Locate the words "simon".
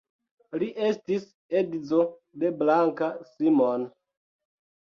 3.37-3.89